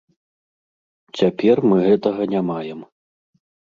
Цяпер 1.21 1.55
мы 1.73 1.77
гэтага 1.87 2.21
не 2.33 2.41
маем. 2.51 2.79